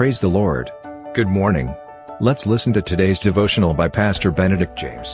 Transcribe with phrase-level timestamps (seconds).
[0.00, 0.70] Praise the Lord.
[1.12, 1.76] Good morning.
[2.20, 5.12] Let's listen to today's devotional by Pastor Benedict James.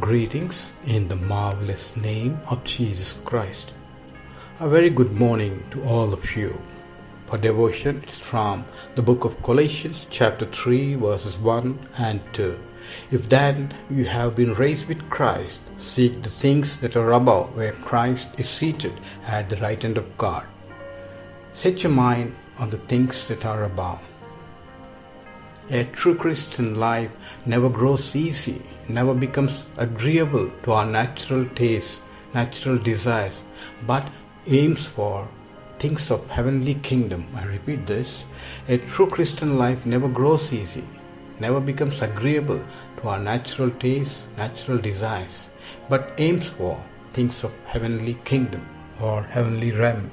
[0.00, 3.74] Greetings in the marvelous name of Jesus Christ.
[4.58, 6.62] A very good morning to all of you.
[7.26, 8.64] For devotion, it's from
[8.94, 12.58] the book of Colossians, chapter 3, verses 1 and 2.
[13.10, 17.72] If then you have been raised with Christ, seek the things that are above, where
[17.72, 18.94] Christ is seated
[19.26, 20.46] at the right hand of God.
[21.52, 24.02] Set your mind on the things that are above.
[25.70, 27.16] A true Christian life
[27.46, 32.00] never grows easy, never becomes agreeable to our natural tastes,
[32.34, 33.42] natural desires,
[33.86, 34.10] but
[34.46, 35.26] aims for
[35.78, 37.26] things of heavenly kingdom.
[37.34, 38.26] I repeat this.
[38.68, 40.84] A true Christian life never grows easy,
[41.40, 42.62] never becomes agreeable
[42.96, 45.50] to our natural tastes, natural desires,
[45.88, 48.66] but aims for things of heavenly kingdom
[49.00, 50.10] or heavenly realm.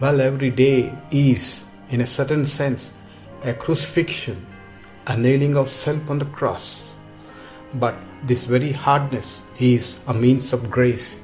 [0.00, 2.90] Well, every day is, in a certain sense,
[3.44, 4.44] a crucifixion,
[5.06, 6.88] a nailing of self on the cross.
[7.74, 11.18] But this very hardness is a means of grace.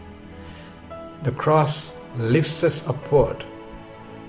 [1.23, 3.45] The cross lifts us upward.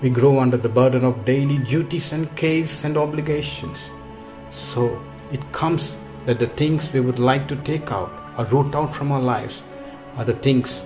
[0.02, 3.78] We grow under the burden of daily duties and cares and obligations.
[4.54, 5.02] So
[5.32, 9.12] it comes that the things we would like to take out or root out from
[9.12, 9.62] our lives
[10.16, 10.84] are the things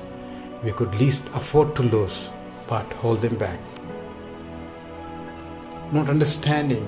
[0.64, 2.30] we could least afford to lose
[2.68, 3.60] but hold them back
[5.92, 6.84] not understanding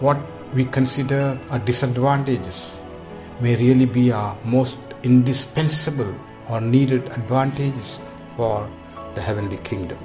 [0.00, 0.18] what
[0.52, 2.76] we consider our disadvantages
[3.40, 6.12] may really be our most indispensable
[6.48, 8.00] or needed advantages
[8.36, 8.68] for
[9.14, 9.98] the heavenly kingdom.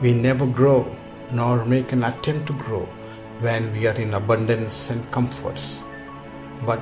[0.00, 0.96] We never grow
[1.30, 2.88] nor make an attempt to grow
[3.42, 5.78] when we are in abundance and comforts,
[6.64, 6.80] but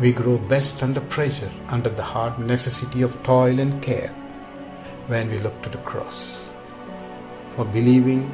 [0.00, 4.08] we grow best under pressure, under the hard necessity of toil and care,
[5.08, 6.40] when we look to the cross.
[7.56, 8.32] For believing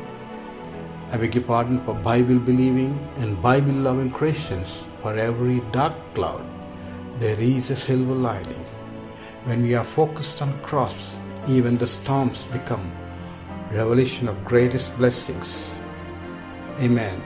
[1.12, 4.84] I beg your pardon for Bible believing and Bible loving Christians.
[5.02, 6.44] For every dark cloud,
[7.18, 8.64] there is a silver lining.
[9.44, 11.16] When we are focused on cross,
[11.48, 12.92] even the storms become
[13.72, 15.74] revelation of greatest blessings.
[16.80, 17.22] Amen.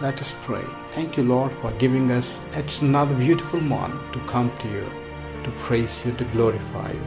[0.00, 0.64] Let us pray.
[0.90, 4.84] Thank you, Lord, for giving us yet another beautiful morning to come to you,
[5.44, 7.06] to praise you, to glorify you.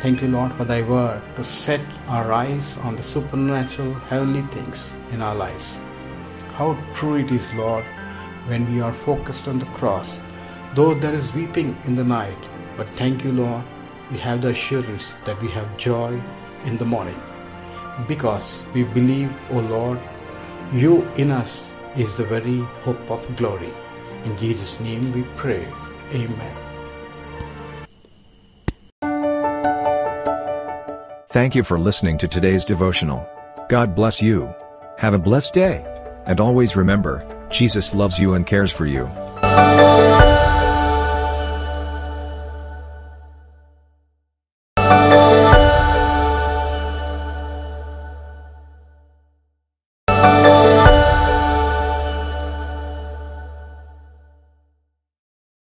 [0.00, 4.92] Thank you, Lord, for thy word to set our eyes on the supernatural heavenly things
[5.10, 5.78] in our lives.
[6.52, 7.84] How true it is, Lord,
[8.46, 10.20] when we are focused on the cross,
[10.74, 12.36] though there is weeping in the night.
[12.76, 13.64] But thank you, Lord,
[14.10, 16.20] we have the assurance that we have joy
[16.66, 17.18] in the morning.
[18.06, 19.98] Because we believe, O Lord,
[20.72, 23.72] you in us is the very hope of glory.
[24.24, 25.66] In Jesus' name we pray.
[26.12, 26.56] Amen.
[31.30, 33.28] Thank you for listening to today's devotional.
[33.68, 34.54] God bless you.
[34.98, 35.84] Have a blessed day.
[36.26, 39.06] And always remember, Jesus loves you and cares for you.